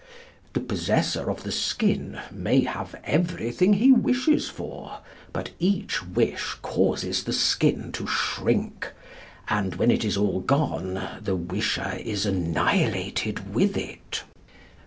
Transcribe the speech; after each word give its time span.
The 0.53 0.59
possessor 0.61 1.29
of 1.29 1.43
the 1.43 1.51
Skin 1.51 2.19
may 2.31 2.61
have 2.63 2.95
every 3.03 3.51
thing 3.51 3.73
he 3.73 3.91
wishes 3.91 4.49
for; 4.49 4.97
but 5.31 5.51
each 5.59 6.01
wish 6.03 6.55
causes 6.63 7.23
the 7.23 7.31
Skin 7.33 7.91
to 7.91 8.07
shrink, 8.07 8.93
and 9.47 9.75
when 9.75 9.91
it 9.91 10.03
is 10.03 10.17
all 10.17 10.39
gone 10.39 11.19
the 11.21 11.35
wisher 11.35 11.99
is 12.03 12.25
annihilated 12.25 13.53
with 13.53 13.77
it. 13.77 14.23